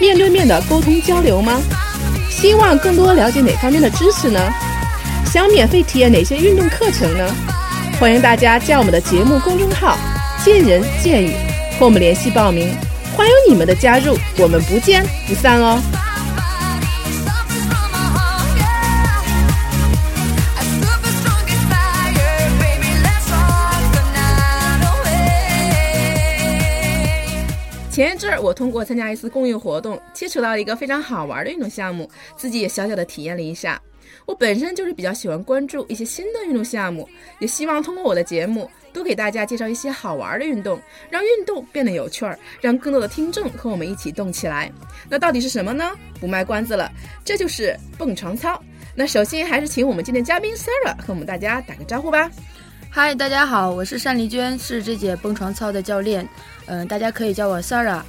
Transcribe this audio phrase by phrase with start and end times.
[0.00, 1.60] 面对面的沟通交流吗？
[2.30, 4.40] 希望更多了解哪方面的知识呢？
[5.26, 7.30] 想免费体验哪些运动课程呢？
[8.00, 9.98] 欢迎大家加我们的节目公众号
[10.42, 11.34] “见人见语”
[11.78, 12.74] 和我们联系报名，
[13.14, 15.78] 欢迎你们的加入，我们不见不散哦。
[28.00, 33.78] 前一阵儿，我通过参加一次公益活动，接触到一个非常好玩的运动项目，自己也小小的体验了一下。
[34.24, 37.06] 我本身就是比较喜欢关注一些新的运动项目，
[37.40, 44.72] 也希望通过我的节目多给大家介绍一些好玩的运动，让运动变得有趣儿，让更多的听众和我们一起动起来。
[45.10, 45.92] 那到底是什么呢？
[46.18, 46.90] 不卖关子了，
[47.22, 48.58] 这就是蹦床操。
[48.94, 52.30] 那首先还是请我们今天嘉宾 Sarah 和我们大家打个招呼吧。
[52.92, 56.28] 嗨，大家好，我是单丽娟，是这节蹦床操的教练。
[56.66, 58.02] 嗯，大家可以叫我 Sarah。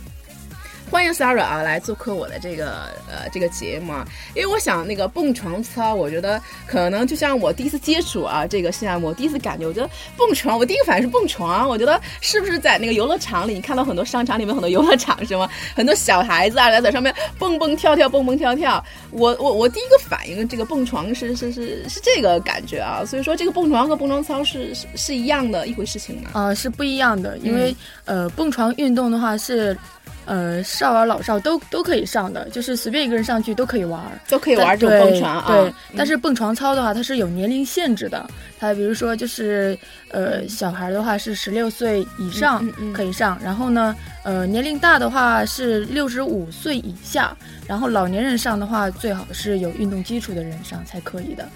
[0.92, 15.50] 欢迎 Sarah 啊，来做客我的这个呃这个节目啊，因为我想那个蹦床操，我觉得可能就像我第一次接触啊这个项目，我第一次感觉，我觉得蹦床，我第一个反应是蹦床，我觉得是不是在那个游乐场里，你看到很多商场里面很多游乐场是吗？
[15.74, 18.84] 很多小孩子啊在在上面蹦蹦跳跳，蹦蹦跳跳。
[19.12, 26.32] 我我我第一个反应，这个蹦床是是是是这个感觉啊，所以说这个蹦床和蹦床操是是是一样的一回事情吗？
[26.34, 29.78] 啊，是不一样的，因为呃蹦床运动的话是。
[30.26, 35.46] 呃，少儿老少都都可以上的，就是随便一个人上去都可以玩，都可以玩这种蹦床啊。
[35.48, 38.26] 对，但是蹦床操的话，它是有年龄限制的。
[38.60, 39.78] 它比如说，就是
[40.10, 47.36] 呃，小孩的话是十六岁以上可以上，然后呢，呃，年龄大的话是六十五岁以下，
[47.68, 51.48] 然后老年人上的话，最好是有运动基础的人上才可以的。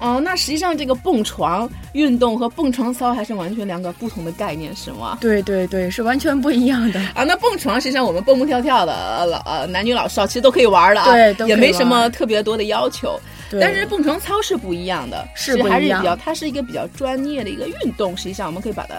[0.00, 5.18] 哦，那实际上这个蹦床运动和蹦床操还是完全两个不同的概念，是吗？
[5.20, 7.22] 对对对，是完全不一样的啊。
[7.22, 13.20] 那蹦床实际上我们蹦蹦跳跳的老呃男女老少其实都可以玩的啊，对，也没什么特别多的要求。
[13.60, 18.16] 但是蹦床操是不一样的，是还是比较，它是一个比较专业的一个运动。
[18.16, 18.94] 实际上我们可以把它。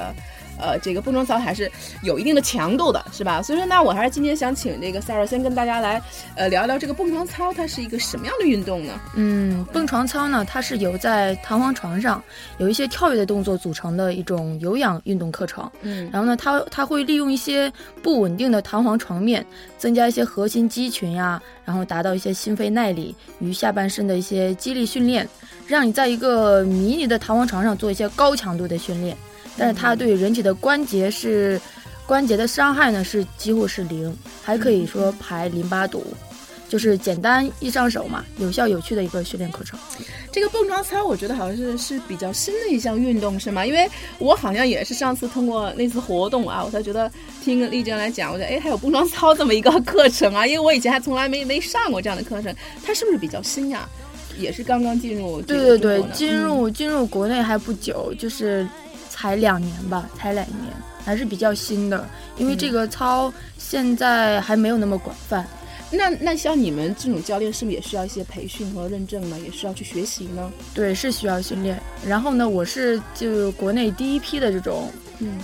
[0.61, 1.69] 呃，这个蹦床操还是
[2.03, 3.41] 有一定的强度的，是吧？
[3.41, 6.01] 所以说那，我还是今天想请这个 Sarah 先跟大家来，
[6.35, 8.93] 呃，聊一聊这个蹦床操，它是一个什么样的运动呢？
[9.15, 12.23] 嗯，蹦床操呢，它是由在弹簧床上
[12.59, 15.69] 有一些跳跃的动作组成的一种有氧运动课程。
[15.81, 17.71] 嗯，然后呢，它它会利用一些
[18.03, 19.43] 不稳定的弹簧床面，
[19.79, 25.27] 增加一些核心肌群呀，然后达到一些心肺耐力与下半身的一些肌力训练，
[25.65, 29.17] 让你在一个迷你的弹簧床上做一些高强度的训练。
[29.57, 31.59] 但是它对人体的关节是
[32.05, 36.05] 关节的伤害呢，是几乎是零，还可以说排淋巴毒，
[36.67, 39.79] 就是简单易上手嘛，有效有趣的一个训练课程。
[40.31, 43.65] 这个蹦床操我觉得好像是是比较新的一项运动，是吗？
[43.65, 47.11] 因为我好像也是上次通过那次活动啊，我才觉得
[47.43, 52.53] 听丽娟来讲，我觉得哎还有蹦床操这么一个课程啊，因为我以前还从来没没上过这样的课程，
[52.85, 53.87] 它是不是比较新呀？
[54.37, 55.41] 也是刚刚进入？
[55.41, 58.67] 对对对，进入进入国内还不久，就是。
[59.21, 60.73] 才两年吧，才两年，
[61.05, 62.03] 还是比较新的。
[62.37, 65.45] 因为这个操现在还没有那么广泛。
[65.91, 69.37] 那那像你们这种教练，是不是也需要一些培训和认证呢？
[69.39, 70.51] 也需要去学习呢？
[70.73, 71.79] 对，是需要训练。
[72.03, 74.91] 然后呢，我是就国内第一批的这种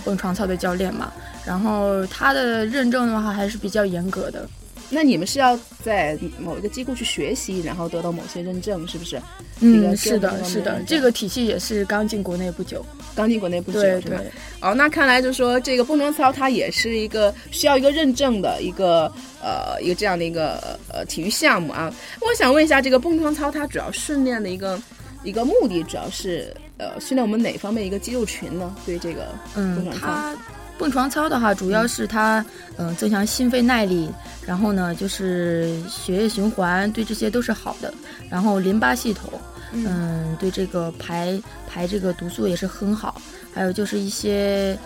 [0.04, 1.12] 蹦床操的教练嘛。
[1.46, 4.48] 然后他的认证的话还是比较严格的。
[4.90, 9.20] 那你们是要在某一个机构去学习，然后得到某些认证，是不是？
[9.60, 12.84] 嗯，是的，是的，这个体系也是刚进国内不久，
[13.14, 14.16] 刚进国内不久，对对。
[14.60, 19.12] 哦，那看来就是说，这个蹦床操它也是一个需要一个认证的一个
[19.42, 21.92] 呃一个这样的一个呃体育项目啊。
[22.20, 24.80] 我想问一下，这个蹦床操它主要训练的一个
[25.24, 28.74] 一个目的，主要是呃训练我们哪方面一个肌肉群呢？
[28.86, 30.40] 对这个蹦床操。
[30.78, 32.44] 蹦床操的话，主要是它，
[32.76, 34.08] 嗯，增强心肺耐力，
[34.46, 37.92] 然后呢，就是血液循环，对这些都是好的。
[38.30, 39.28] 然后淋巴系统，
[39.72, 43.20] 嗯，对这个排排这个毒素也是很好。
[43.52, 44.78] 还有就是一些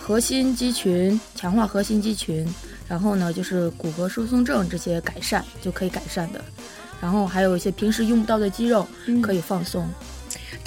[0.00, 2.46] 核心肌群，强化核心肌群，
[2.88, 6.40] 然后呢，就是骨骼疏松症这些改善就可以改善的。
[7.02, 8.88] 然后还有一些平时用不到的肌肉
[9.22, 9.86] 可以放松。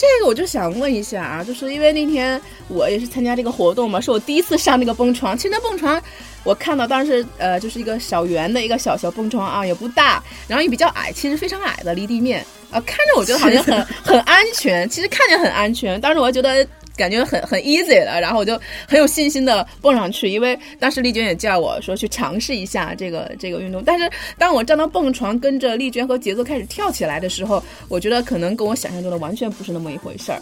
[0.01, 5.38] 这个我就想问一下啊，就是因为那天我也是参加这个活动嘛，是我第一次上那个蹦床。
[5.38, 6.01] 其实那蹦床，
[6.44, 16.68] 我看到当时呃就是一个小圆的一个小小蹦床啊，也不大，然后也比较矮，其实非常矮的，离地面啊，看着我觉得好像很 很安全，其实看着很安全，但是我觉得。
[17.01, 23.81] 感觉很很 easy 了，然后我就很有信心的蹦上去，因为当时丽娟也叫我说去尝试一下这个这个运动。
[23.83, 24.07] 但是
[24.38, 30.39] 当我站到蹦床，跟着丽娟和节奏开始跳起来的时候，我觉得可能跟我想象中的完全不是那么一回事儿。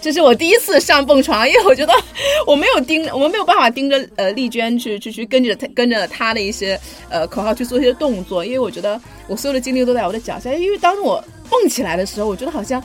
[0.00, 1.92] 这是我第一次上蹦床，因为我觉得
[2.44, 10.52] 我没有盯，我们没有办法盯着呃丽娟去去去跟着她跟着她的一些呃口号去做一些动作，因为我觉得我所有的精力都在我的脚下。
[10.54, 12.82] 因为当我蹦起来的时候，我觉得好像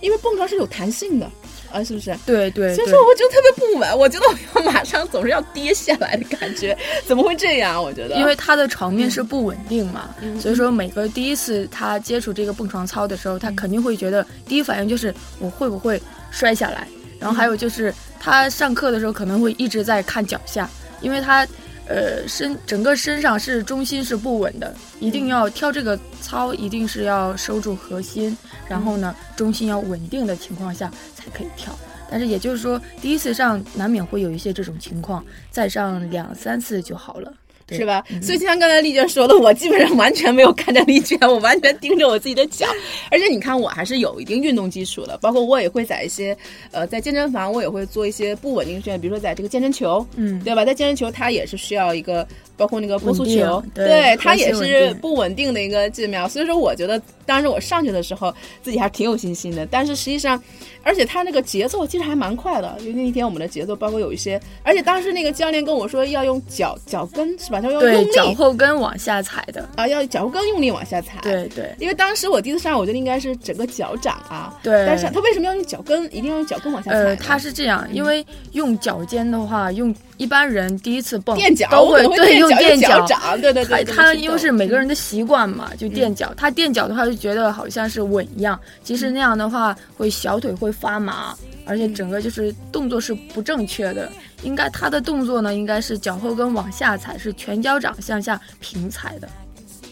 [0.00, 1.30] 因为蹦床是有弹性的。
[1.72, 2.16] 啊，是不是？
[2.24, 6.76] 对对，所以说我就特别不稳，我觉得我要马上总是要跌下来的感觉，
[7.06, 7.82] 怎么会这样？
[7.82, 16.00] 我觉得，因为他的床面是不稳定嘛，所以说每个第一次他接触这个蹦床操的时候，他肯定会觉得第一反应就是我会不会
[16.30, 16.86] 摔下来，
[17.18, 20.68] 然后还有就是他上课的时候可能会一直在看脚下，
[21.00, 21.46] 因为他。
[21.88, 28.36] 呃，身整个身上是中心是不稳的，一定要跳这个操，一定是要收住核心，
[28.68, 31.76] 然后呢，中心要稳定的情况下才可以跳。
[32.10, 37.32] 但是也就是说，第一次上难免会有一些这种情况，再上两三次就好了。
[37.70, 38.04] 是吧？
[38.22, 42.66] 所以就像刚才丽娟说的，我基本上完全没有看着丽娟，我完全盯着我自己的脚。
[43.10, 46.36] 而且你看，我还是有一定运动基础的，包括我也会在一些
[46.72, 50.64] 呃，在健身房我也会做一些不稳定训练，比如说在这个健身球，嗯，对吧？
[50.64, 52.26] 在健身球它也是需要一个。
[52.58, 59.64] 包括那个波速球，对它也是不稳定的一个技妙，所以说我觉得当时我上去的时候自己还挺有信心的。
[59.70, 60.42] 但是实际上，
[60.82, 67.60] 而且它那个节奏其实还蛮快的，因为那天我们的节奏包括有一些，而且当时那个教练跟我说要用脚脚跟是吧？
[67.60, 71.20] 他说用力，脚后跟往下踩的啊，要脚后跟用力往下踩。
[71.22, 74.58] 对对，因为当时我第一次上，我觉得应该是整个脚掌啊。
[74.64, 76.04] 对，但是他为什么要用脚跟？
[76.08, 76.98] 一定要用脚跟往下踩？
[76.98, 79.94] 呃，他是这样，因为用脚尖的话用。
[80.18, 83.84] 一般人第一次蹦垫脚都会对用垫脚掌，对对对。
[83.84, 86.34] 他因为是每个人的习惯嘛，就垫脚。
[86.36, 91.34] 他垫脚的话就觉得好像是稳一样，其实那样的话会小腿会发麻，
[91.64, 94.10] 而且整个就是动作是不正确的。
[94.42, 99.28] 应该他的动作呢，应该是脚后跟往下踩，是全脚掌向下平踩的。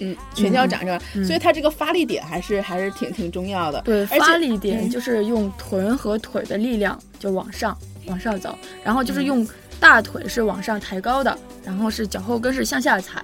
[0.00, 1.00] 嗯，全脚掌是吧？
[1.24, 3.80] 所以他这个发力点还是还是挺挺重要的。
[3.82, 7.76] 对，发力点就是用臀和腿的力量就往上
[8.06, 9.46] 往上走，然后就是用。
[9.80, 13.22] 大腿是往上抬高的，然后是脚后跟是向下踩。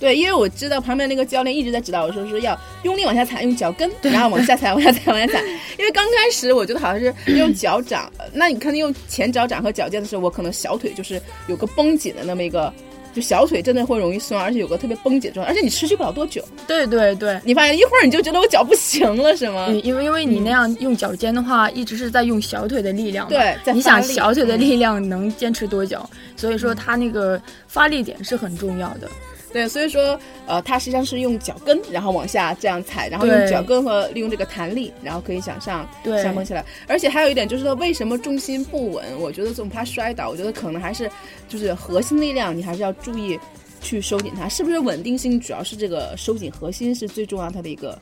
[0.00, 5.40] 对，因为我知道旁边那个教练一直在指导我说是要用力往下踩，用脚跟，然后往下踩， 往下踩，往下踩。
[5.78, 12.72] 因为刚开始我觉得好像是用脚掌，那你看用前脚掌和脚尖的时候，我可能小腿就是有个绷紧的那么一个。
[13.14, 16.42] 就小腿真的会容易酸，而且有个特别绷紧的状态，而且你持续不了多久。
[16.66, 19.68] 对对对，你发现一会儿你就觉得我脚不行了，是吗？
[19.84, 23.28] 因为因为你那样用脚尖的话，一直是在用小腿的力量。
[23.28, 26.08] 对，你想小腿的力量能坚持多久？
[26.36, 29.08] 所以说它那个发力点是很重要的。
[29.52, 35.86] 对，所以说，呃，它实际上是用脚跟，然后往下这样踩，然后用脚跟和利用这个弹力，然后可以向上
[36.22, 36.64] 上蹦起来。
[36.88, 39.04] 而且还有一点就是说，为什么重心不稳？
[39.20, 40.30] 我觉得总怕摔倒。
[40.30, 41.10] 我觉得可能还是
[41.48, 43.38] 就是核心力量，你还是要注意
[43.82, 44.48] 去收紧它。
[44.48, 47.98] 是不是稳定性主要是这个收紧核心是最重要它的一个？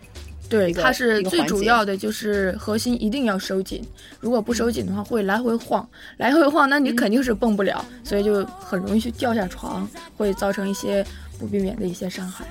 [0.49, 3.83] 对，它是最主要的就是核心一定要收紧。
[4.21, 11.05] 如果不收紧的话，会来回晃，来回晃，那你肯定是蹦不了，所以就很容易去掉下床，会造成一些。
[11.41, 12.47] 不避免的一些伤害，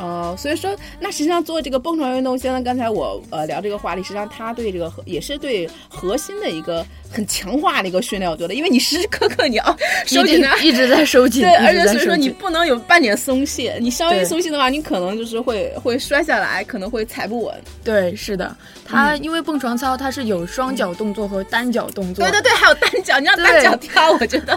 [0.00, 6.84] 呃，所以说，那实际上做这个蹦床运动，现在刚才我呃聊这个话题，实际上它对这个也是对核心的一个。
[7.12, 9.76] 很强化的一个训练，我觉得，因为你时时刻刻你要
[10.06, 17.52] 收紧它，一直在收紧，对，而且所以说你不能有半点松懈，你稍微松懈的话，你可能就是会会摔下来，可能会踩不稳。
[17.82, 24.56] 对，是的，它因为蹦床操它是有双脚动作和单脚动作，对对对，还有单脚，你让单脚跳，我觉得，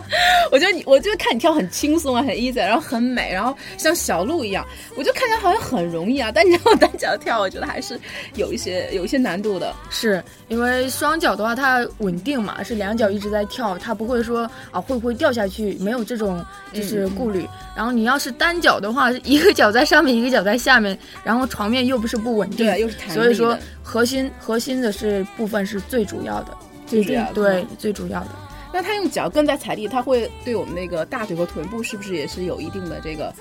[0.51, 4.63] 我觉得你，我就看你跳很轻松啊，很 easy，然后很美，然后像小鹿一样，
[4.95, 7.99] 我就看起来好像很容易啊，但你让我单脚跳，我觉得还是
[8.35, 9.73] 有一些有一些难度的。
[9.89, 12.43] 是因为双脚的话，它稳定。
[12.43, 17.47] 嘛是两脚一直在跳，它不会说啊会不会掉下去，没有这种就是顾虑。
[17.73, 28.29] 然后你要是单脚的话，一个脚在上面，一个脚在下面，然后床面又不是不稳定，对，又是弹所以说核心核心的是部分是最主要的，最主要对最主要的。
[28.73, 33.33] 那他用脚跟在踩地，他会对我们那个大腿和臀部是不是也是有一定的这个？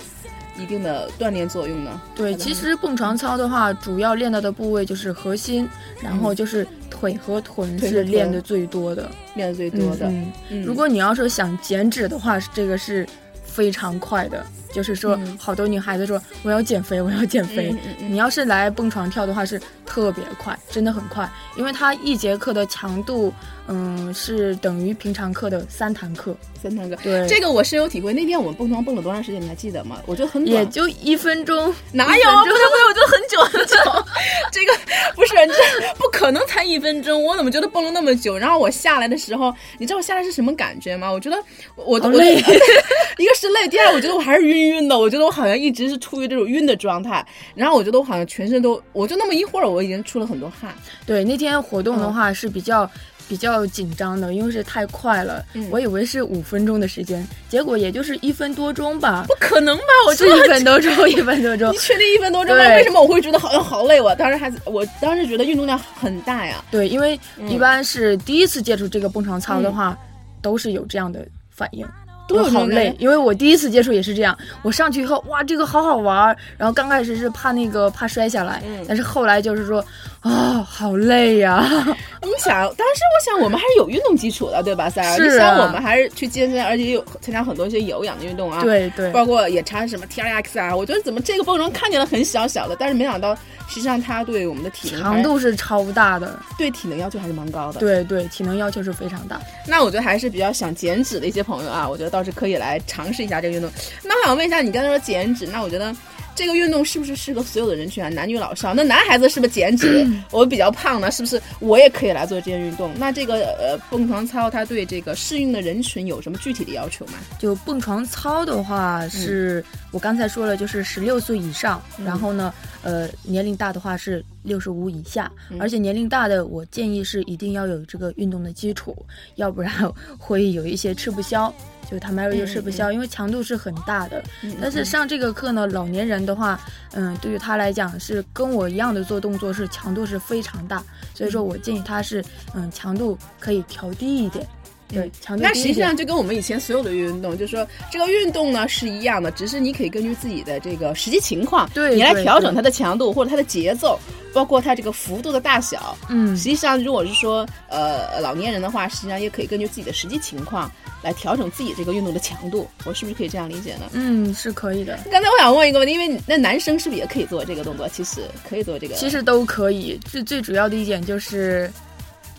[0.62, 2.00] 一定的锻炼作用呢？
[2.14, 5.68] 对，其实蹦床操的话，主要练到的部位就是核心，
[6.00, 10.06] 然后就是腿和臀是练的最多的，练的最多的。
[10.50, 13.06] 嗯，如果你要说想减脂的话，这个是
[13.44, 14.44] 非常快的。
[14.72, 17.76] 就是说，嗯好多女孩子说我要减肥，我要减肥。
[17.98, 23.30] 你要是来蹦床跳的话，是特别快，真的很快，因为它一节课的强度，
[23.74, 26.96] 嗯，是等于平常课的三堂课，三堂课。
[27.02, 28.12] 对这个我深有体会。
[28.12, 29.40] 那天我们蹦床蹦了多长时间？
[29.40, 29.98] 你还记得吗？
[30.04, 31.74] 我觉得很短，也就一分钟。
[31.90, 32.22] 哪有？
[32.22, 34.04] 不是不是，我觉得很久很久。
[34.52, 34.72] 这个
[35.14, 37.24] 不是，这不可能才一分钟。
[37.24, 38.36] 我怎么觉得蹦了那么久？
[38.36, 41.10] 然后我下来的时候，你知道我下来是什么感觉吗？
[41.10, 41.36] 我觉得
[41.74, 42.34] 我我好累
[43.16, 44.98] 一个是累，第二我觉得我还是晕晕的。
[44.98, 47.26] 我觉得我好像一直是处于这种晕的状态。
[47.54, 50.74] 然后我觉得我好像全身都，我就那么一会儿，我已经出了很多汗。
[51.06, 52.88] 对，那天活动的嗯话是比较、
[53.32, 59.84] 比较紧张的，因为是太快了，嗯我以为是五分钟的时间，结果也就是一分多钟吧不，可能吧？
[60.06, 61.78] 我是觉得一分多钟， 一分多钟你。
[61.78, 62.62] 确定一分多钟吗？
[62.76, 63.98] 为什么我会觉得好像好累？
[63.98, 66.62] 我当时还我当时觉得运动量很大呀。
[66.70, 69.96] 对，因为嗯一般是第一次接触这个蹦床操的话，
[70.42, 71.86] 都是有这样的反应。
[72.32, 74.36] 我好累因为我第一次接触也是这样。
[74.62, 76.36] 我上去以后，哇，这个好好玩儿。
[76.56, 79.84] 然后刚开始是怕那个怕摔下来，嗯但是后来就是说，
[80.20, 81.64] 啊，好累呀、
[82.22, 85.16] 你想，当时我想我们还是有运动基础的，对吧，三儿？
[85.16, 88.62] 是啊你想我们还是去健身，而且有参加很多一些有氧的运动啊。。
[88.62, 93.34] 对对，包括也查什么 T R X 啊，我觉得怎么这个蹦床看起来很小小的，但是没想到
[93.68, 96.38] 实际上它对我们的体能强度是超大的。
[96.58, 97.80] 对体能要求还是蛮高的。
[97.80, 99.40] 对对，体能要求是非常大。
[99.66, 103.68] 那我觉得还是比较想减脂的一些朋友啊，我觉得倒是可以来尝试一下这个运动。
[104.04, 105.94] 那我想问一下，你刚才说减脂，那我觉得
[106.34, 108.08] 这个运动是不是适合所有的人群啊？
[108.08, 108.72] 男女老少？
[108.72, 110.06] 那男孩子是不是减脂？
[110.30, 112.92] 我比较胖呢，是不是我也可以来做这些运动？
[112.96, 117.14] 那这个呃蹦床操，它对这个适应的人群有什么具体的要求吗？
[117.38, 128.96] 就蹦床操的话，是、我刚才说了，就是十六岁以上，嗯然后呢，呃，年龄大的话是六十五以下，嗯而且年龄大的，我建议是一定要有这个运动的基础，
[129.34, 129.70] 要不然
[130.18, 131.52] 会有一些吃不消。
[131.92, 134.22] 就他们就吃不消，因为强度是很大的。
[134.58, 136.58] 但是上这个课呢，老年人的话，
[136.92, 140.82] 嗯，对于他来讲是跟我一样的做动作，是强度是非常大，
[141.14, 144.46] 所以说我建议他是，嗯，强度可以调低一点。
[144.92, 153.98] 对，那实际上就跟我们以前所有的运动，就是说这个运动呢是一样的，只是你可以根据自己的这个实际情况，对你来调整它的强度或者它的节奏，
[154.32, 155.96] 包括它这个幅度的大小。
[156.08, 160.70] 嗯实际上如果是说呃老年人的话，实际上也可以根据自己的实际情况
[161.02, 162.68] 来调整自己这个运动的强度。
[162.84, 163.86] 我是不是可以这样理解呢？
[163.92, 164.98] 嗯，是可以的。
[165.10, 167.88] 刚才我想问一个问题，因为那男生是不是也可以做这个动作？
[167.88, 168.94] 其实可以做这个。
[168.94, 171.70] 其实都可以，最最主要的一点就是，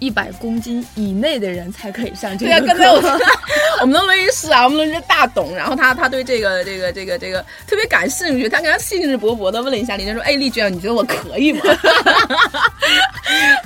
[0.03, 3.17] 一百公斤以内的人才可以上这个对刚才我课。
[3.81, 11.61] 我们的录音师啊，我们录音师大董，然后他他对这个这个这个这个特别感兴趣，他刚刚兴致勃勃的问了一下丽娟说：“哎，丽娟，你觉得我可以吗？”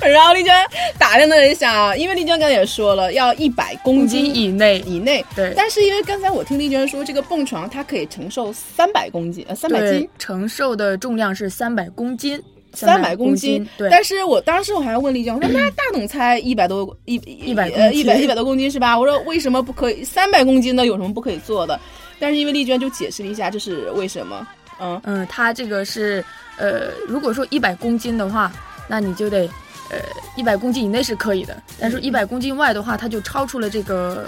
[0.00, 0.54] 然后丽娟
[0.98, 10.08] 打量了一下啊，因为丽娟刚才也说了要一百公公斤斤以内，以内，对但是因为刚才我听丽娟说，这个蹦床它可以承受三百公斤，呃，三百对斤。
[10.18, 12.40] 承受的重量是三百公斤，
[12.74, 18.98] 三百公公斤，对，但是我当时我还问丽娟，我说 那大董才一百多一一100呃一百一百多公斤是吧？
[18.98, 20.84] 我说为什么不可以三百公斤呢？
[20.86, 21.78] 有什么不可以做的？
[22.18, 24.46] 但是因为丽娟就解释了一下，这是为什么？
[24.80, 26.24] 嗯，嗯，它这个是
[26.56, 28.52] 呃，如果说一百公斤的话，
[28.86, 29.48] 那你就得
[29.90, 29.98] 呃
[30.36, 34.26] 一百公斤以内是可以的，但是一百公斤外的话，它就超出了这个。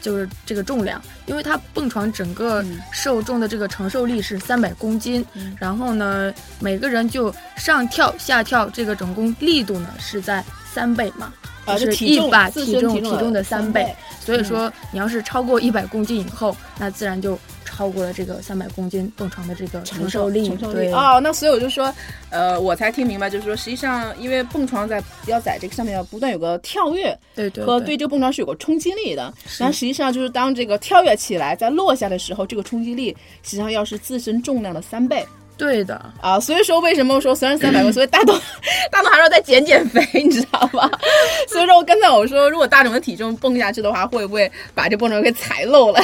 [0.00, 2.78] 就是这个重量，因为它蹦床整个嗯。
[2.92, 5.56] 受重的这个承受力是三百公斤，嗯。
[5.58, 13.92] 然后呢，每个人就上跳下跳，这个总共力度呢是在三倍嘛，啊，是一把自体重体重重的三倍。
[14.20, 20.46] 所以说，你要是超过一百公斤以后，那自然就超过了这个三百公斤蹦床的这个承受力。
[20.46, 21.92] 承受力对，哦，那所以我就说，
[22.28, 29.32] 呃，我才听明白，就是说，实际上因为蹦床在要在这个上面要不断有个跳跃，对对和对这个蹦床是有个冲击力的。
[29.46, 35.24] 是然后实际上就是当这个跳跃起来再落下的时候，这个冲击力实际上要是自身重量的三倍
[35.58, 36.38] 对的，啊。
[36.40, 38.34] 所以说为什么说虽然三百个， 所以大董
[38.90, 40.88] 大董还要再减减肥，你知道吗？
[41.48, 46.00] 所以说刚才我说，如果大董的体重蹦下去的话，会不会把这蹦床给踩漏了？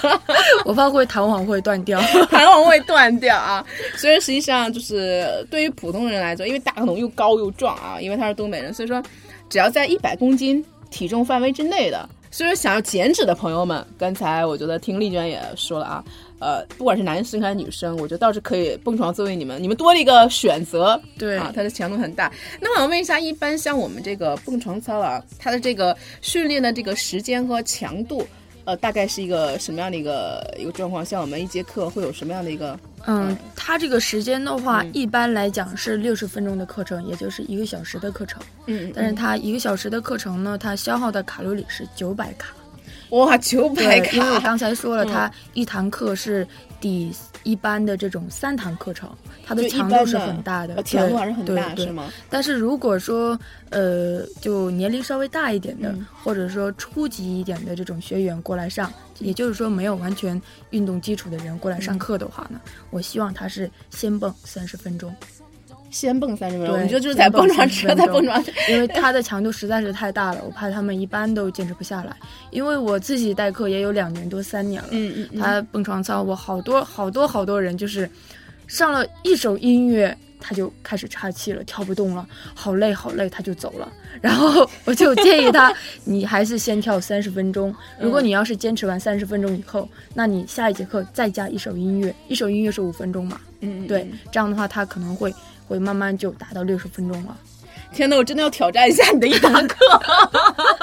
[0.66, 2.00] 我怕会弹簧会断掉。
[2.30, 3.64] 弹簧会断掉啊。
[3.96, 9.02] 所以实际上就是对于普通人来说，因为大董又高又壮啊，因为他是东北人，所以说
[9.48, 12.08] 只要在一百公斤体重范围之内的。
[12.30, 16.04] 所以说想要减脂的朋友们，刚才我觉得听丽娟也说了啊，
[16.40, 21.00] 呃，不管是男生还是女生，我觉得倒是可以蹦床作为你们你们多了一个选择。
[21.18, 22.32] 对啊，它的强度很大。
[22.60, 28.26] 那我想问一下，一般像我们这个蹦床操啊，它的这个训练的这个时间和强度，
[28.64, 31.04] 呃，大概是一个什么样的一个一个状况？
[31.04, 32.78] 像我们一节课会有什么样的一个？
[33.06, 38.42] 嗯，它这个时间的话，嗯一般来讲是六十分钟的课程，也就是一个小时的课程。
[38.66, 42.54] 嗯但是它一个小时的课程呢，它消耗的卡路里是九百卡，
[43.10, 45.08] 哇，九百对，因为我，刚才说了，嗯。
[45.08, 46.46] 它一堂课是
[46.80, 47.12] 抵
[47.42, 49.10] 一般的这种三堂课程，
[49.44, 51.86] 它的强度是很大的呃，强度对还是很大，对对。
[51.86, 52.12] 是吗？
[52.28, 53.38] 但是如果说
[53.70, 56.06] 呃，就年龄稍微大一点的，嗯。
[56.22, 61.82] 或者说初级一点的这种学员过来上，也就是说没有完全运动基础的人过来嗯。
[61.82, 62.60] 上课的话呢，
[62.90, 65.14] 我希望他是先蹦三十分钟，
[65.90, 72.14] 先蹦三十分钟，我觉得就是在蹦床车，在蹦床车，因为它的强度实在是太大了，我怕他们一般都坚持不下来。
[72.50, 78.08] 因为我自己代课也有两年多三年了，嗯嗯嗯，他蹦床操，我好多好多好多人就是
[78.66, 83.90] 上了一首音乐，他就开始岔气了，跳不动了，好累好累，他就走了。
[84.20, 85.72] 然后 我就建议他，
[86.04, 87.74] 你还是先跳三十分钟。
[88.00, 93.40] 如果你要是坚持完三十分钟以后，那你下一节课再加一首音乐，一首音乐是五分钟嘛？
[93.60, 95.34] 嗯，嗯对嗯，这样的话他可能会
[95.66, 97.36] 会慢慢就达到六十分钟了。
[97.92, 99.76] 天呐，我真的要挑战一下你的一堂课，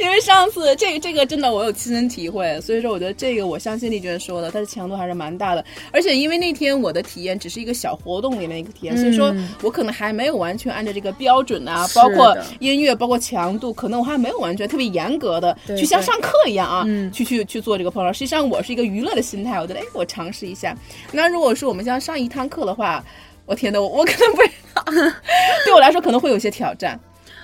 [0.00, 5.64] 因为上次这个这个真的我有亲身体会，所以说我觉得这个我相信丽娟说的，它的强度还是蛮大的。
[5.92, 18.12] 而且因为那天我的体验只是一个小活动里面一个体验，所以说嗯我可能还没有完全按照这个标准啊，包括音乐，包括强度，可能我还没有完全特别严格的去像上课一样啊，嗯去去去做这个碰撞。
[18.12, 20.74] 实际上我是一个娱乐的心态，我觉得哎，我尝试一下。
[21.12, 23.04] 那如果说我们像上一堂课的话，
[23.44, 24.84] 我天呐，我我可能不知道，
[25.64, 26.98] 对我来说可能会有些挑战，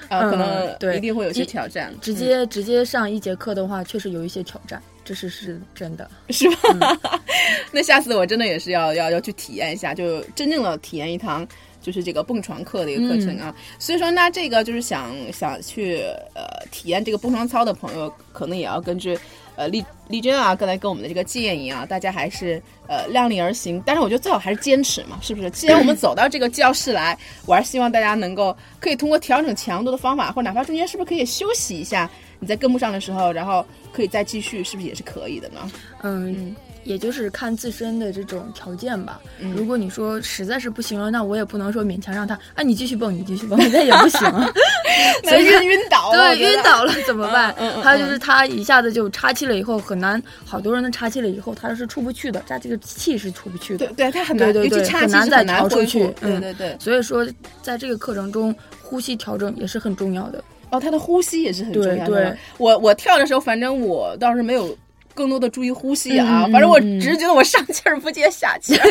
[0.09, 6.09] 啊、嗯可能对一定会有些挑战，直接、直接上一节课的话，确实有一些挑战，这是是真的。
[6.29, 6.99] 嗯是吧？
[7.73, 11.47] 那下次我真的也是要要要去体验一下，就真正的体验一堂。
[11.83, 16.01] 就是这个蹦床课的一个课程啊，所以说那这个就是想想去
[16.35, 19.17] 呃体验这个蹦床操的朋友，可能也要根据
[19.57, 23.83] 呃丽丽珍啊刚才给我们的这个建议啊，大家还是呃量力而行。
[23.85, 25.51] 但是我觉得最好还是坚持嘛，是不是？
[25.51, 32.09] 既然我们走到这个教室来，我还是希望大家能够可以通过调整强度的方法，或者哪怕中间是不是可以休息一下，
[32.39, 35.71] 你在跟不上的时候，然后可以再继续，是不是也是可以的呢？
[36.03, 36.55] 嗯，
[36.87, 39.21] 也就是看自身的这种条件吧。
[39.41, 44.21] 嗯如果你说实在是不行了，那我也不能说勉强让他啊，你继续蹦，你继续蹦，那也不行。
[45.25, 47.55] 所以晕晕倒了，对，晕倒了怎么办？
[47.59, 53.87] 嗯 嗯嗯他就是他一下子就岔气了，以后很难，好多人的岔气了以后他是出不去的，他这个气是出不去的。
[53.89, 56.01] 对对，他很难，对很难再出去。
[56.01, 57.27] 对嗯对对，所以说，
[57.63, 60.43] 在这个课程中，呼吸调整也是很重要的。
[60.71, 62.07] 哦，他的呼吸也是很重要的。
[62.07, 64.77] 对我我跳的时候，反正我倒是没有。
[65.17, 68.87] 更多的注意呼吸啊，反正我嗯只是觉得我上气儿不接下气儿，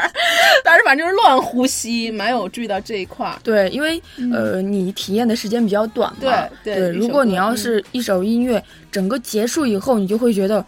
[0.64, 3.36] 但是反正就是乱呼吸，没有注意到这一块儿。
[3.42, 4.00] 对，因为、
[4.32, 6.16] 呃，你体验的时间比较短嘛。
[6.22, 10.64] 嗯对对如果你要是一首音乐、整个结束以后，你就会觉得。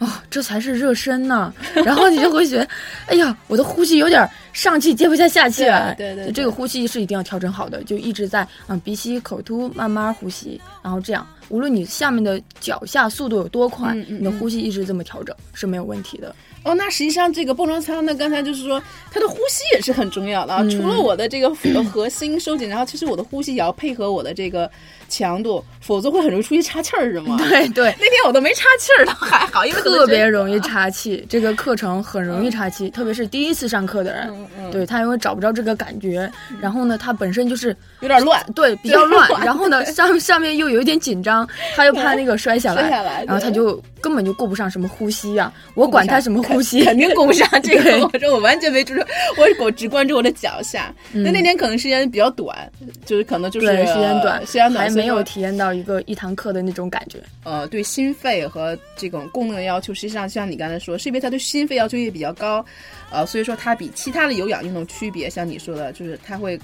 [0.00, 1.52] 啊、这才是热身呢，
[1.84, 2.66] 然后你就会觉得，
[3.08, 5.92] 哎呀，我的呼吸有点上气接不下下气来。
[6.00, 16.34] 对对这个呼吸是一定要调整好的，就一直在嗯鼻吸口吐，慢慢呼吸，然后这样，无论你下面的脚下速度有多快，嗯嗯你的呼吸一直这么调整是没有问题的。
[16.62, 20.60] 哦，那实际上这个蹦床舱呢，刚才就是说它的呼吸也是很重要的啊。
[20.62, 24.70] 嗯除了我的这个呃核心收紧，然后其实我的呼吸也要配合我的这个
[25.08, 27.36] 强度，否则会很容易出现岔气儿，是吗？
[27.38, 38.40] 对对，那天我都没岔气儿，倒还好，因为特别容易岔气，这个课程很容易岔气，特别是第一次上课的人，对他因为找不着这个感觉，然后呢，他本身就是有点乱。
[38.54, 48.08] 对比较乱，然后呢上上面又有一点紧张，他又怕那个摔下来，摔下来然后他就根本就顾不上什么呼吸呀、我管他什么呼吸，肯定顾不上这个。
[48.12, 49.00] 我说我完全没注意，
[49.36, 50.94] 我我只关注我的脚下。
[51.12, 52.70] 那、那天可能时间比较短，
[53.04, 57.18] 就是可能就是时间短，时间短还没有体验到一个一堂课的那种感觉。
[57.44, 62.64] 呃，对心肺和这种功能的要求，实际上像你刚才说，是因为它对心肺要求也比较高，
[63.10, 66.58] 呃，所以说它比其他的有氧运动区别，像你说的，就是它会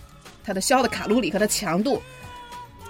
[0.44, 2.00] 它的消耗的卡路里和它强度，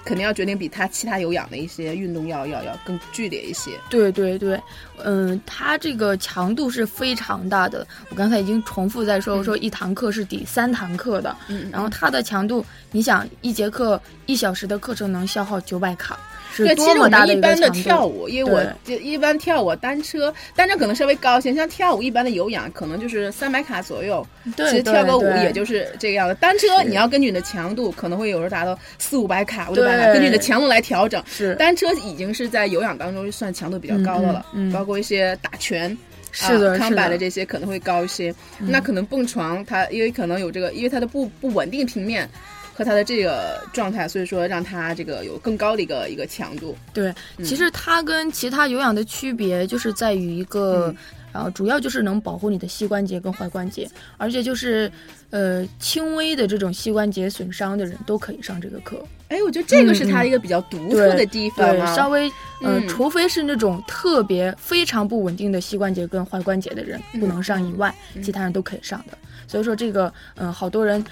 [0.07, 3.73] 肯定要决定比它其他有氧的一些运动要要要更剧烈一些。
[3.91, 4.59] 对对对，
[5.05, 7.87] 嗯，它这个强度是非常大的。
[8.11, 16.19] 我刚才已经重复在说，我说一堂课是抵三堂课的，嗯然后它的强度，你想一节课一小时的课程能消耗九百卡，
[16.53, 17.71] 是对，其实我多么大的们一般的。
[17.71, 24.27] 跳舞，因为我就一般跳舞单车，单车可能稍微高一些，像跳舞一般的有氧可能就是三百卡左右。
[24.57, 26.35] 对其实跳个舞也就是这个样子。
[26.41, 31.23] 单车你要根据你的强度，可能会有时候达到四五百卡、五六百卡，对根据你的强度来调整。
[31.27, 35.95] 是单车已经是在有氧当中算强度比较高的了，嗯包括一些打拳。
[36.39, 42.29] 是的啊、康柏的这些可能会高一些，那可能蹦床它因为可能有这个，因为它的不不稳定平面
[42.75, 46.77] 和它的这个状态，所以说让它这个有更高的一个一个强度。
[46.93, 47.11] 对，
[47.43, 50.89] 其实它跟其他有氧的区别就是在于一个。
[50.89, 50.97] 嗯
[51.37, 54.91] 然后主要就是能保护你的膝关节跟踝关节，而且就是
[55.29, 58.99] 呃轻微的这种膝关节损伤的人都可以上这个课。
[59.29, 69.19] 哎，我觉得这个是它一个比较独特的地方、对，稍微呃，除非是那种特别非常不稳定的膝关节跟踝关节的人不能上以外，其他人都可以上的。
[69.47, 71.05] 所以说这个嗯，好多人。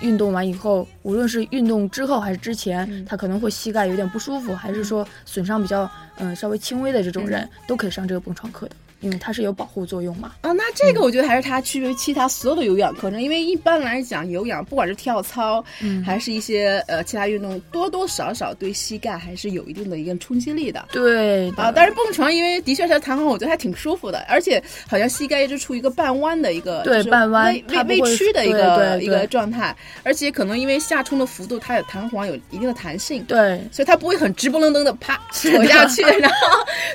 [0.00, 8.74] 运动完以后，无论是运动之后还是之前，他可能会膝盖有点不舒服，还是说损伤比较嗯稍微轻微的这种人，都可以上这个蹦床课的。
[9.02, 10.32] 因为它是有保护作用嘛。
[10.40, 13.20] 啊，那这个我觉得还是它区别于其他所有的有氧课程。
[13.20, 20.86] 因为一般来讲，有氧不管是跳操，嗯，还是一些呃其他运动，多多少少对膝盖还是有一定的一个冲击力的。
[20.92, 36.36] 对啊，但是蹦床因为的确它弹簧，我觉得还挺舒服的，而且好像膝盖一直处于一个半弯的一个对半弯微微曲的一个一个状态，而且可能因为下冲的幅度，它的弹簧有一定的弹性，对，所以它不会很直不愣登的啪扯下去，然后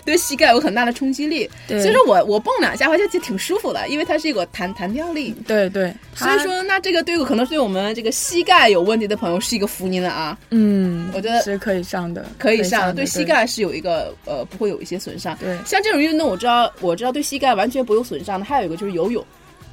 [0.05, 1.49] 对膝盖有很大的冲击力。
[1.67, 5.35] 对，所以说我我蹦两下，我就觉得挺舒服的，因为它是一个弹弹跳力。
[5.47, 10.37] 对对，所以说那这个对可能对我们这个膝盖有问题的朋友是一个福音了啊。
[10.51, 15.35] 嗯，我觉得是可以上的，可以上，对膝盖是有一个呃不会有一些损伤。
[15.37, 19.25] 对，像这种运动，我知道我知道对膝盖完全不有损伤的，还有一个就是游泳。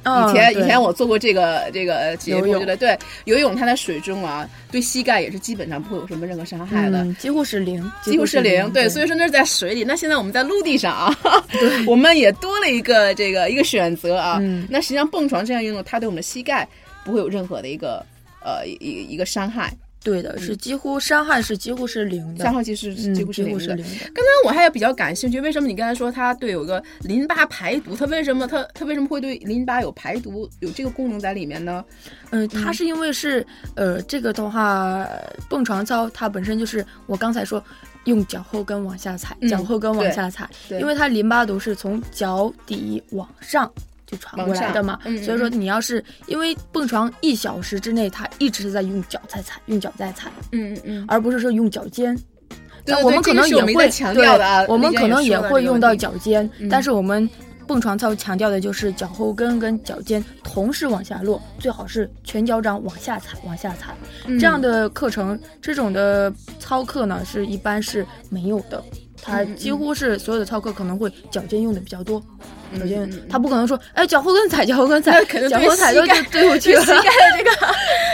[0.05, 8.71] 以前以前我做过这个这个节目，觉得对游泳它在水中啊，对膝盖也是基本上不会有什么任何伤害的，几乎是零，几乎是零。
[8.71, 9.83] 对，所以说那是在水里。
[9.83, 11.15] 那现在我们在陆地上啊，
[11.87, 14.39] 我们也多了一个这个一个选择啊。
[14.69, 16.67] 那实际上蹦床这项运动，它对我们的膝盖
[17.03, 18.05] 不会有任何的一个
[18.43, 19.73] 呃一一个伤害。
[20.05, 23.75] 对的，是几乎伤害是几乎是零的，伤害其实几乎是零的。
[24.13, 27.95] 刚才我还比较感兴趣，为什么你刚才说它对有个淋巴排毒？
[27.95, 31.83] 它为什么它它为什么会对淋巴有排毒有这个功能在里面呢？
[32.29, 33.43] 嗯，它是因为是
[33.75, 35.09] 呃这个的话，
[35.49, 37.63] 蹦床操它本身就是我刚才说
[38.03, 43.71] 用脚后跟往下踩，脚后跟往下踩，因为它淋巴毒是从脚底往上。
[44.05, 52.17] 就传过来的嘛，所以说你要是因为蹦床一小时之内，他一直是在用脚在踩，用脚在踩，嗯嗯嗯，而不是说用脚尖。
[52.85, 57.27] 那我们可能也会强调的啊，我们可能也会用到脚尖，但是我们
[57.65, 63.95] 蹦床操强调的就是脚后跟跟脚尖同时往下落，最好是全脚掌往下踩，往下踩。
[64.39, 68.83] 这样的课程，这种的操课呢，是一般是没有的。
[69.19, 72.23] 它几乎是所有的操课可能会脚尖用的比较多，
[72.79, 77.67] 脚尖他不可能说，哎，脚后跟踩，脚后跟踩，脚后踩都对不起膝盖的这个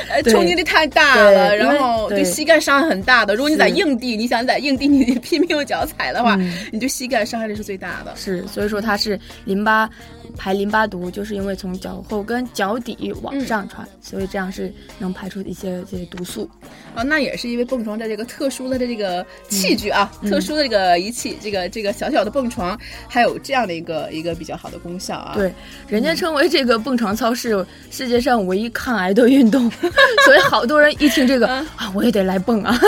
[0.10, 3.36] 呃 冲击力太大了，然后对膝盖伤害很大的。
[3.36, 6.38] 如果你在硬地，你想在硬地你拼命用脚踩的话，
[6.72, 8.14] 你对膝盖伤害力是最大的。
[8.16, 9.90] 是，所以说它是淋巴。
[10.38, 16.50] 排淋巴毒就是因为从脚后跟脚底往上传，所以这样是能排出一些这些毒素。
[16.96, 25.34] 啊，那也是因为蹦床在这个特殊的这个器具啊，特殊的这个仪器，这个这个小小的蹦床还有这样的一个一个比较好的功效啊。
[25.36, 25.54] 对，
[25.88, 29.70] 人家称为这个蹦床操是世界上唯一抗癌的运动，
[30.26, 32.80] 所以好多人一听这个啊，我也得来蹦啊。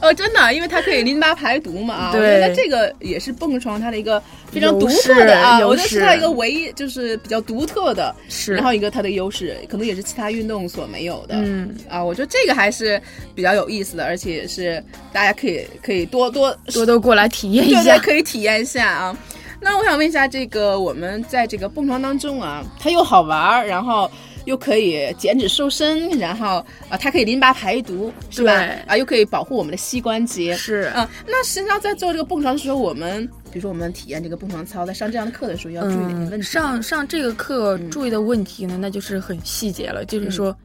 [0.00, 2.12] 哦，真的，因为它可以淋巴排毒嘛啊。
[2.12, 6.72] 对，那这个也是蹦床它的一个非常独特的啊，我觉得是它一个唯一。
[6.72, 11.34] 就是比较独特的，是，然后一个它的优势，可能也是其他运动所没有的。
[11.36, 13.00] 嗯啊，我觉得这个还是
[13.34, 19.16] 比较有意思的，而且是大家可以可以多多多多过来体验一下，可以体验一下啊。
[19.62, 24.10] 那我想问一下，这个我们在这个蹦床当中啊，它又好玩，然后
[24.44, 26.56] 又可以减脂瘦身，然后
[26.88, 28.52] 啊，它可以淋巴排毒，是吧？
[28.86, 31.08] 啊，又可以保护我们的膝关节，是啊。
[31.26, 33.28] 那实际上在做这个蹦床的时候，我们。
[33.52, 36.42] 比如说，我们体验这个蹦床操，在上这样的课的时候，要注意哪些问题？
[36.42, 40.06] 上上这个课注意的问题呢，那就是很细节了。
[40.06, 40.56] 就是说，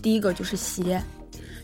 [0.00, 0.98] 第一个就是鞋，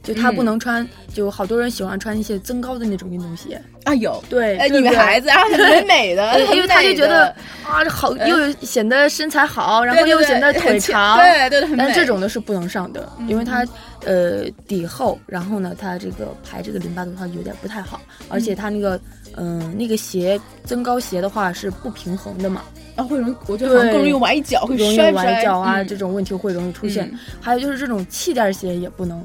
[0.02, 3.60] 就他不能穿，就好多人喜欢穿一些增高的那种运动鞋。
[3.84, 3.94] 啊。
[3.94, 4.22] 有。
[4.28, 7.26] 对，女孩子啊，很 美美的，因为他就觉得
[7.64, 13.66] 啊，好又显得身材好，然后又显得腿长，对对对，但这种的是不能上的，因为它
[14.04, 19.00] 呃底厚，然后呢，它这个排这个淋巴的话有点不太好，而且它那个。
[19.40, 22.64] 嗯，那个鞋增高鞋的话是不平衡的嘛，
[22.96, 27.08] 啊，会容易，我觉得更容易崴脚，会容易崴脚啊，这种问题会容易出现。
[27.40, 29.24] 还有就是这种气垫鞋也不能，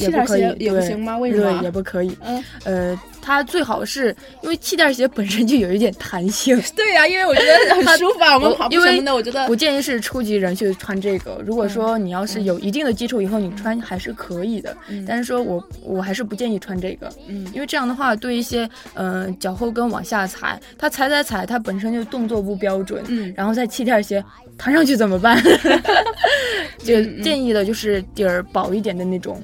[0.00, 1.16] 也不可以，也不行吗？
[1.18, 1.60] 为什么？
[1.62, 2.16] 也不可以。
[2.22, 3.00] 嗯，呃。
[3.22, 8.32] 它最好是因为气垫鞋本身就有一点弹性， 对呀，因为我觉得很舒服啊。
[8.34, 11.38] 我们跑步什么的，我觉得不建议是初级人去穿这个。
[11.44, 14.74] 如果说你要是有一定的基础以后，你穿还是可以的。
[15.06, 24.24] 但是说我我还是不建议穿这个，嗯，因为这样的话对一些嗯脚后跟往下踩，它踩踩踩，它本身就动作不标准，嗯，然后在气垫鞋
[24.56, 25.38] 弹上去怎么办？
[26.82, 29.40] 就建议的就是底儿薄一点的那种。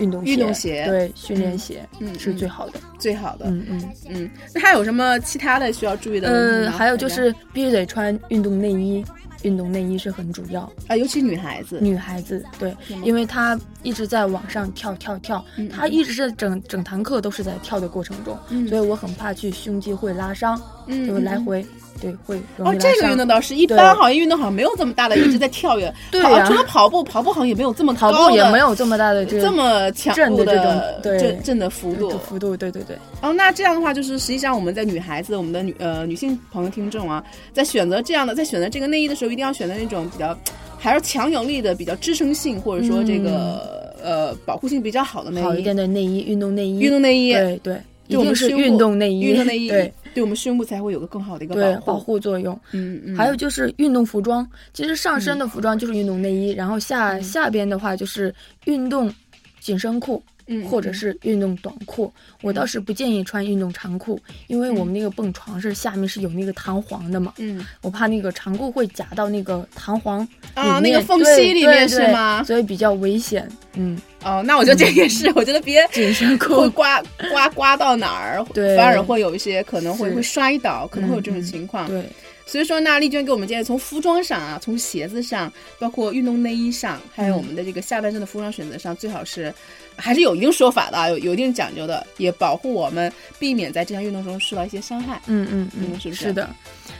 [0.00, 2.80] 运动运动鞋对，训练鞋嗯是最好的。
[2.98, 3.46] 最好的。
[3.46, 3.92] 嗯嗯。
[4.08, 6.76] 嗯，那还有什么其他的需要注意的问题呃，吗？
[6.76, 9.04] 还有就是必须得穿运动内衣，
[9.42, 10.62] 运动内衣是很主要。
[10.88, 12.74] 啊，尤其女孩子，女孩子对，
[13.04, 15.44] 因为她一直在往上跳跳跳。
[15.56, 18.66] 嗯，她一直是整整堂课都是在跳的过程中，嗯。
[18.68, 21.64] 所以我很怕去胸肌会拉伤，嗯就来回
[22.00, 22.74] 对会容哦。
[22.80, 25.92] 这个运动倒是一般，好像运动好像没有这么大的，一直在跳跃。
[26.10, 31.18] 对呀好除了跑步，跑步好像也没有这么跑高的步也没有这么大的这么强度震的这种对。
[31.18, 32.10] 震震的幅度。
[32.18, 40.36] 幅度，对对对，哦，那这样的话，就是实际上我们在女孩子，我们的女呃女性朋友听众啊，在选择这样的，在选择这个内衣的时候，一定要选择那种比较
[40.82, 45.44] 还是强有力的、比较支撑性或者说这个、呃保护性比较好的内衣。
[45.44, 47.74] 嗯好一点的内衣，运动内衣，运动内衣，对对，
[48.08, 52.00] 一对我们定是运动内衣，运动内衣对对我们胸部才会有个更好的一个对保。
[52.00, 52.58] 护作用。
[52.72, 59.08] 嗯嗯，还有就是运动服装，其实上身的服装就是运动内衣，然后下下边的话就是运动
[59.60, 60.20] 紧身裤。
[60.52, 62.12] 嗯或者是运动短裤，
[62.42, 72.42] 我倒是不建议穿运动长裤，因为我们那个蹦床是下面是有那个弹簧的嘛，嗯我怕那个长裤会夹到那个弹簧啊，那个缝隙里面是吗？
[72.44, 73.48] 所以比较危险。
[73.74, 81.88] 嗯，哦，那我觉得这也是，我觉得别 紧身裤会裤刮刮刮到哪儿，对反而会有一些可能会会摔倒，可能会有这种情况。
[81.88, 82.04] 对
[82.44, 89.52] 所以说呢，丽娟给我们建议，从服装上啊，从鞋子上，包括运动内衣上，还有我们的这个下半身的服装选择上，最好是
[89.96, 95.20] 还是有一定说法的啊，有有一定讲究的，也保护我们避免在这项运动中受到一些伤害。
[95.26, 96.48] 嗯嗯嗯嗯，是不是的。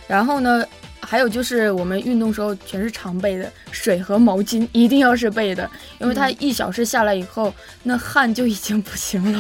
[0.07, 0.65] 然后呢，
[1.01, 7.53] 还有就是我们运动时候全是常备的水和毛巾，一定要是备的，因为它嗯一小时下来以后，
[7.83, 9.39] 那汗就已经不行了，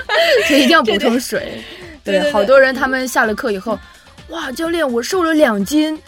[0.48, 1.62] 所以一定要补充水。
[2.02, 3.78] 对对对好多人他们下了课以后，
[4.28, 5.98] 哇，教练，我瘦了两斤。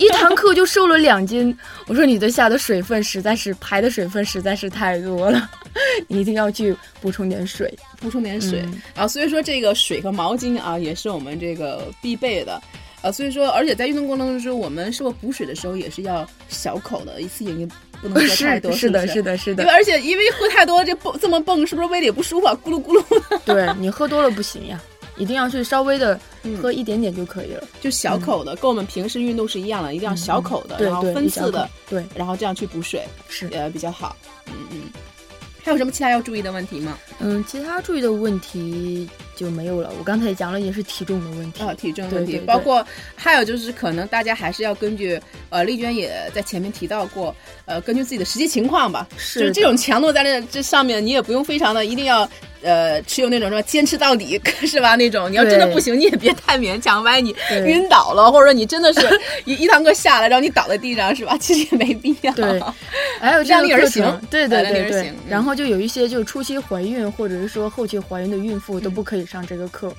[0.00, 5.48] 一堂课就瘦了两斤，我说你的下的水分实在是排的水分实在是太多了，
[6.08, 7.72] 你一定要去补充点水。
[8.00, 12.60] 补充点水、嗯啊，所以说这个水和毛巾啊，也是我们这个必备的。
[13.00, 17.64] 啊，所以说，而且在运动过程中，我们是否补水的时候也是要小口的，一次也
[18.02, 19.74] 不能喝太多，是是的，不是是的，是的因为。
[19.74, 22.58] 而且因为喝太多，这蹦这么蹦，是不是胃里也不舒服啊？
[22.64, 24.82] 咕噜咕噜的， 对你喝多了不行呀，
[25.18, 27.62] 一定要去稍微的嗯喝一点点就可以了。
[27.80, 33.48] 就小口的，跟我们平时运动是一样的，一定要小口的，对然后分次的，，对，然后这样去补水，是。
[33.52, 34.16] 呃，比较好。
[34.46, 34.80] 嗯嗯。
[35.60, 36.98] 还有什么其他要注意的问题吗？
[37.18, 39.92] 嗯，其他注意的问题就没有了。
[39.98, 41.62] 我刚才也讲了，也是体重的问题。
[41.62, 47.34] 啊，体重问题，对对对包括还有就是可能大家还是要根据，呃，丽娟也在前面提到过，
[47.66, 52.26] 呃，根据自己的实际情况吧，是就是这种强度在这这上面，你也不用非常的一定要。
[52.62, 54.96] 呃，持有那种什么坚持到底 是吧？
[54.96, 57.34] 那种你要真的不行，你也别太勉强，万一你
[57.66, 59.00] 晕倒了，或者说你真的是
[59.44, 61.36] 一一堂课下来，然后你倒在地上是吧？
[61.40, 62.32] 其实也没必要。
[62.32, 62.60] 对，
[63.20, 65.12] 还有这量力而行个课程，对对对对。
[65.28, 69.92] 然后就有一些就初期怀孕或者是说后期怀孕的孕妇都不可以上这个课。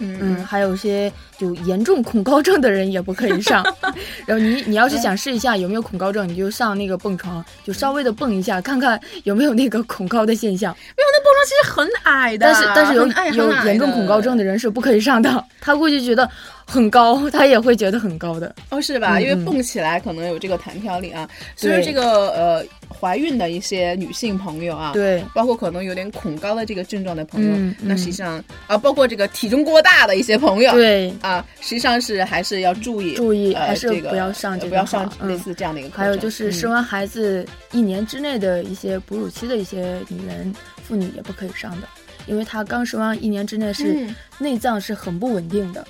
[0.00, 3.64] 嗯嗯，还有一些就严重恐高症的人也不可以上。
[4.26, 10.76] 然后你你要是想试一下有没有恐高症，你就上那个蹦床，就稍微的蹦一下，看看有没有那个恐高的现象。
[10.96, 16.28] 没有，那蹦床其实很矮的，但是但是有有严重恐高症的人是不可以上的，他估计觉得
[16.66, 18.54] 很高，他也会觉得很高的。
[18.70, 19.20] 哦，是吧？
[19.20, 22.64] 因为蹦起来可能有这个弹跳力啊，所以这个呃
[23.00, 31.27] 怀孕的一些女性朋友啊，，对，包括可能有点恐高的这个症状的朋友，嗯那嗯实际上啊，包括这个体重过大的一些朋友，对，啊，
[31.60, 35.96] 实际上是还是要注意注意呃、还是不要上这个呃不要上类似这样的一个课。
[35.98, 40.54] 还有就是嗯生完孩子一年之内的一些哺乳期的一些女人、
[40.86, 41.88] 妇女也不可以上的，
[42.26, 45.86] 因为她刚生完一年之内是嗯内脏是很不稳定的。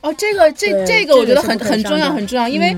[0.00, 2.76] 哦，这个这这个我觉得很很重要很重要，因为。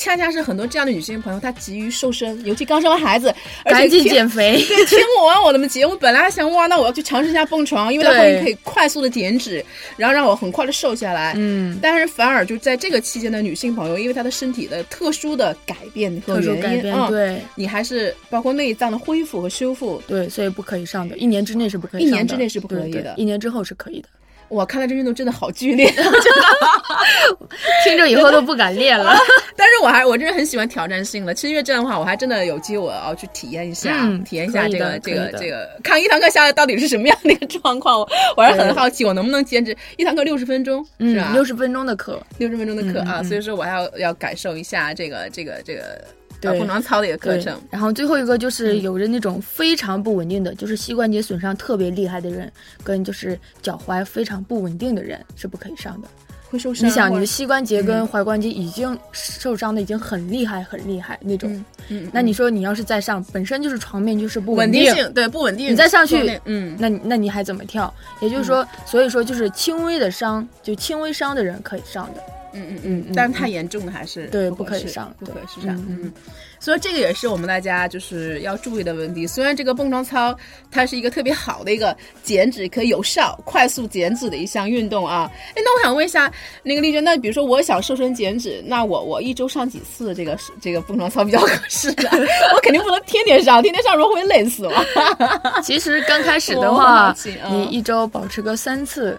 [0.00, 3.28] 嗯恰恰是很多这样的女性朋友，她急于瘦身，尤其刚生完孩子，
[3.64, 4.56] 而且赶紧减肥。
[4.66, 9.62] 对，听我完我的节目，本来还想哇，那我要去尝试一下蹦床，因为它会对可以快速的减脂，
[9.98, 11.34] 然后让我很快的瘦下来。
[11.36, 20.02] 嗯，但是反而就在这个期间的女性朋友，因为她的身体的特殊的改变和特殊原因，改变，嗯，对你还是包括内脏的恢复和修复。
[20.06, 24.08] 对，所以不可以上的，一年之内是不可以一上的，年之内是不可以对对的一年之后是可以的。
[24.50, 25.86] 哇，看来这运动真的好剧烈，
[27.84, 29.16] 听着以后都不敢练了。
[29.56, 31.32] 但是我还我真的很喜欢挑战性的。
[31.34, 38.00] 其实因为这样的话，我还真的有机会我要去体验一下，嗯体验一下这个这个这个，看一堂课下来到底是什么样的一个状况。
[38.00, 41.28] 我 我还是很好奇，我能不能坚持一堂课六十分钟，是吧？
[41.30, 45.98] 嗯，六十分钟的课，六十分钟的课啊，所以说我还要要感受一下这个这个这个呃
[46.40, 47.60] 对不能操的一个课程。
[47.70, 52.50] 然后最后一个就是嗯有着那种非常不稳定的，就是膝关节损伤特别厉害的人，
[52.82, 56.08] 跟就是脚踝非常不稳定的人是不可以上的。
[56.50, 56.88] 会受伤。
[56.88, 61.48] 你想，你的膝关节跟踝关节已经受伤的已经很厉害、很厉害那种。
[61.52, 67.92] 嗯嗯，那你说你要是再上，本身就是床面就是不定稳定，性对不稳定，你再上去嗯，那你那你还怎么跳？
[68.20, 72.20] 也就是说，所以说就是轻微的伤，就轻微伤的人可以上的。
[72.52, 75.74] 嗯嗯嗯但是太严重的还是对不可以上不可以上。
[75.76, 76.12] 嗯嗯，
[76.58, 79.26] 所以这个也是我们大家就是要注意的问题。
[79.26, 80.36] 虽然这个蹦床操
[80.70, 85.30] 它是一个特别好的一个减脂可以有效、快速减脂的一项运动啊。
[85.50, 86.32] 哎，那我想问一下
[86.62, 92.10] 那个丽娟，那比如说我想瘦身减脂，那我我一周上几次这个这个蹦床操比较合适啊？
[92.54, 95.60] 我肯定不能天天上，天天上如果会累死我。
[95.62, 97.14] 其实刚开始的话
[97.48, 99.18] 你一周保持个三次。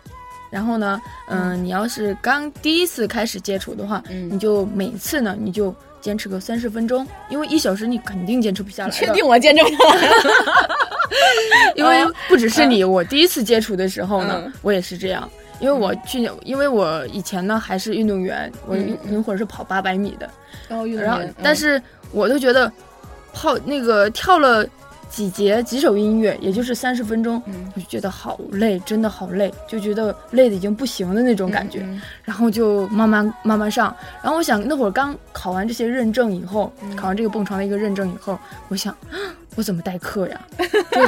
[0.52, 4.30] 然后呢，嗯，你要是刚第一次开始接触的话，嗯。
[4.30, 8.96] 你就每次呢，你就坚持个三十分钟，因为一小时你肯定坚持不下来的。
[8.96, 10.10] 确定我坚持不下来？
[11.76, 14.54] 因为不只是你，我第一次接触的时候呢，嗯。
[14.62, 15.28] 我也是这样。
[15.62, 18.98] 因为我去年，因为我以前呢还是运动员，我嗯。
[19.04, 20.30] 那会儿是跑八百米的，
[20.68, 22.70] 然后然后，但是我都觉得
[23.32, 24.68] 跑那个跳了
[25.12, 31.82] 几节几首音乐，也就是三十分钟，嗯我就觉得好累，真的好累，就觉得累的已经不行的那种感觉。
[31.84, 33.94] 嗯然后就慢慢慢慢上。
[34.24, 39.20] 然后我想那会儿刚考完这些认证以后，嗯考完这个蹦床的一个认证以后，我想啊
[39.58, 40.40] 我怎么代课呀？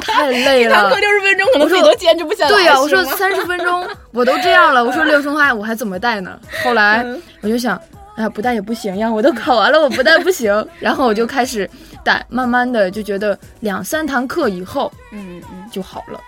[0.02, 1.00] 太累了 一堂课。
[1.00, 2.50] 六十分钟，可能自己我都坚持不下来。
[2.52, 6.38] 对呀、我说三十分钟我都这样了，我说 六分钟我还怎么带呢？
[6.62, 7.80] 后来嗯我就想，
[8.16, 10.54] 哎呀，不带也不行呀，我都考完了，我不带不行。
[10.78, 11.70] 然后我就开始
[12.04, 16.20] 带，慢慢的就觉得两三堂课以后嗯嗯，就好了。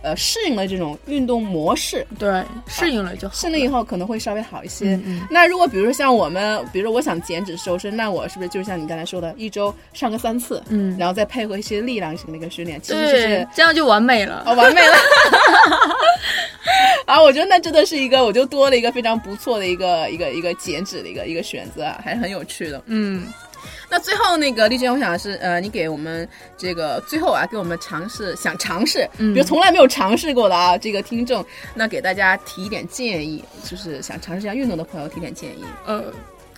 [0.00, 3.34] 呃，适应了这种运动模式，对，适应了就好了。
[3.34, 4.94] 适应以后可能会稍微好一些。
[4.94, 14.44] 嗯嗯那如果比如说像我们，比如说我想减脂瘦身，那我是不是就像你刚才说的，一周上个三次，嗯，然后再配合一些力量型的一个训练，其实对是，这样就完美了。
[14.46, 14.94] 哦完美了。
[17.06, 22.80] 啊，我觉得那真的是一个，我就多了一个非常不错的一个一个一个减脂的一个一个选择，啊，还是很有趣的。
[22.86, 23.26] 嗯。
[23.90, 35.64] 那最后那个丽娟，我想是呃，你给我们这个最后啊，给我们尝试想尝试，嗯比如从来没有尝试过的啊，这个听众，那给大家提一点建议，就是想尝试一下运动的朋友提点建议。
[35.86, 36.04] 呃，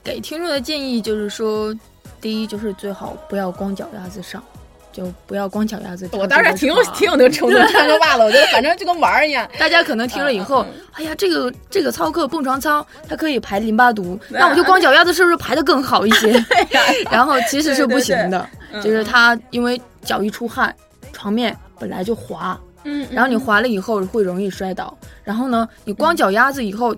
[0.02, 1.74] 给听众的建议就是说，
[2.20, 4.42] 第一就是最好不要光脚丫子上，
[4.92, 6.08] 就不要光脚丫子。
[6.12, 9.48] 我当时挺有挺有那个冲动，穿个袜子，我觉得反正就跟玩儿一样。
[9.58, 16.32] 大家可能听了以后哎呀，这个这个操课蹦床操，它可以排淋巴毒， 那我就光脚丫子是不是排的更好一些？
[17.10, 18.48] 然后其实是不行的，
[18.82, 20.74] 就是它因为脚一出汗，
[21.12, 26.94] 床面本来就滑，嗯，然后你滑了以后会容易摔倒，然后呢，你光脚丫子以后，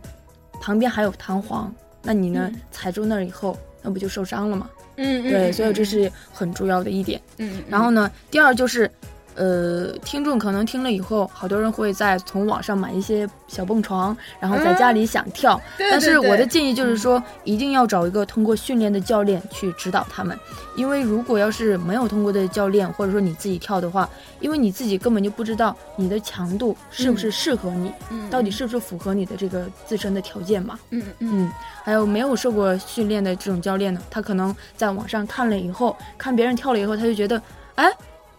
[0.61, 4.68] 旁边还有弹簧，那你呢嗯踩住那儿以后，那不就受伤了吗？
[4.96, 7.20] 嗯，嗯对，所以这，是很重要的一点。
[7.38, 8.90] 嗯，嗯然后呢，第二就是，
[9.34, 15.56] 呃，听众可能听了以后，好多人会在从网上买一些小蹦床，然后在家里想跳。
[15.56, 20.38] 嗯对但是我的建议就是说，一定要找一个通过训练的教练去指导他们，
[20.76, 24.08] 因为如果要是没有通过的教练，或者说你自己跳的话，
[24.40, 30.78] 因为你自己根本就不知道你的强度是不是适合你，嗯到底是不是符合你的这个自身的条件嘛。
[30.90, 34.00] 嗯嗯嗯，还有没有受过训练的这种教练呢？
[34.10, 37.40] 他可能在网上看了以后，看别人跳了以后，他就觉得，
[37.76, 37.90] 哎，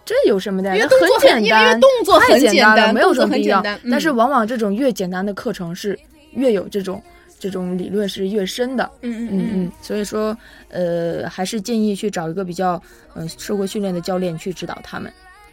[0.05, 0.69] 这有什么的？
[0.69, 3.79] 那因为动作简单，因为动作太很简简单了，没有什么必要简单。
[3.89, 5.97] 但是嗯往往这种越简单的课程是
[6.31, 7.01] 越有这种
[7.39, 8.89] 这种理论是越深的。
[9.01, 10.37] 嗯嗯嗯，所以说，
[10.69, 12.81] 呃，还是建议去找一个比较
[13.13, 15.11] 呃受过训练的教练去指导他们。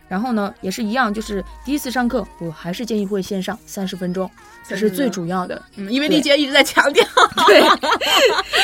[0.09, 4.29] 然后呢，也是一样，就是第一次上课，我还是建议会先上三十分钟，
[4.68, 5.61] 这是最主要的。
[5.77, 7.05] 嗯，因为丽姐一直在强调，
[7.46, 7.61] 对，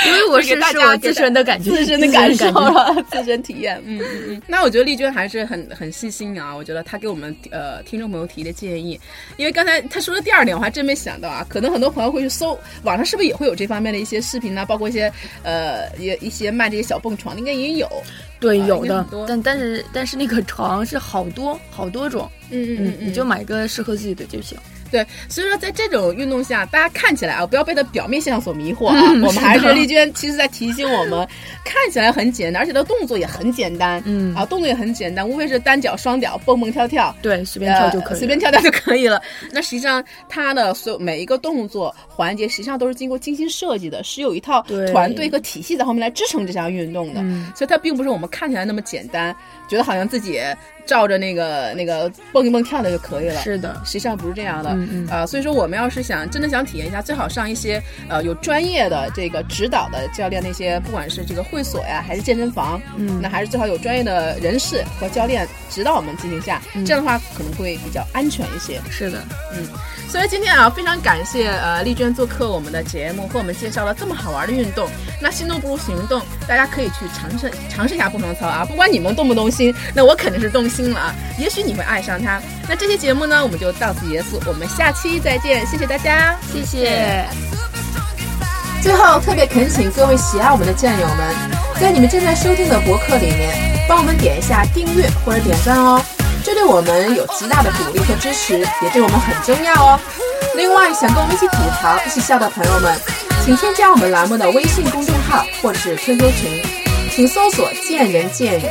[0.06, 2.60] 因为我是大是是我自家给大身的感觉，自身的感受觉。
[2.60, 3.82] 了，自身体验。
[3.84, 4.42] 嗯嗯嗯。
[4.46, 8.98] 那我觉得丽娟还是很很细心啊，我觉得她给我们呃听众朋友提的建议，
[9.36, 14.64] 因为刚才她说的第二点我还真没想到啊，可能很多朋友会去搜网上是不是也会有这方面的一些视频呢？
[14.66, 17.88] 包括一些呃也一些卖这些小蹦床的，应该也有。
[18.38, 24.56] 对，啊有的但但是但是那个床是好多好多种，嗯嗯嗯，你就买个适合自己的就行。
[24.90, 28.96] 对，所以说在这种运动下，大家看起来啊，不要被它表面现象所迷惑啊。
[28.98, 31.26] 嗯我们还是丽娟，其实在提醒我们，
[31.64, 39.20] 看起来很简单，而且它动作也很简单，嗯啊，动作也很简单，无非是单脚、双脚蹦蹦跳跳，对，随便跳就可以、呃随便跳跳就可以了。
[39.52, 47.20] 那实际上它的所有每一个动作环节，实际上都是经过精心设计的，是有一套团队和体系在后面来支撑这项运动的。
[47.22, 49.34] 嗯所以它并不是我们看起来那么简单，
[49.68, 50.40] 觉得好像自己
[50.86, 53.40] 照着那个那个蹦一蹦跳的就可以了。
[53.42, 68.80] 是的，实际上不是这样的，嗯嗯呃，所以说我们要是想真的想体验一下，最好上一些呃有专业的这个指导的教练那些，不管是这个会所呀，还是健身房，嗯那还是最好有专业的人士和教练指导我们进行下，这样的话可能会比较安全一些。
[68.90, 69.18] 是的，
[69.52, 69.66] 嗯，
[70.08, 74.88] 所以今天啊，非常感谢呃丽娟做客我们的节目，和我们介绍了这么好玩的运动。
[75.20, 82.40] 那心动不如行动，大家可以去尝试尝试一下蹦床操啊，不管你们动不动心，那我肯定是动心了啊，也许你会爱上它。
[82.68, 87.24] 那这期节目呢，我们就到此结束，我们下期再见，谢谢大家，谢谢。
[88.82, 91.34] 最后特别恳请各位喜爱我们的战友们，
[91.80, 96.00] 在你们正在收听的博客里面，帮我们点一下订阅或者点赞哦，
[96.44, 100.00] 这对我们有极大的鼓励和支持，也对我们很重要哦。
[100.54, 102.96] 另外，想跟我们一起吐槽、一起笑的朋友们，
[103.44, 106.62] 请添加我们栏目的微信公众号或者是 QQ 群，
[107.10, 108.64] 请搜索“见人见语”。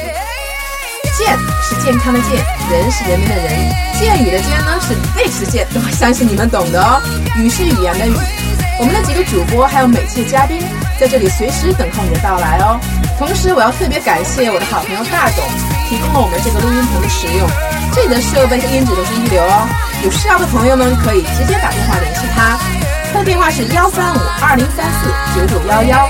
[1.17, 3.49] 健是健康的健，人是人民的人，
[3.97, 7.01] 健语的健呢是背齿健，我相信你们懂的哦。
[7.37, 8.13] 语是语言的语。
[8.77, 10.61] 我们的几个主播还有每期的嘉宾
[10.99, 12.77] 在这里随时等候你的到来哦。
[13.17, 15.39] 同时，我要特别感谢我的好朋友大董，
[15.87, 17.47] 提供了我们这个录音棚的使用，
[17.95, 19.63] 这里的设备和音质都是一流哦。
[20.03, 22.59] 有需要的朋友们可以直接打电话联系他，
[23.13, 25.07] 他的电话是幺三五二零三四
[25.39, 26.09] 九九幺幺，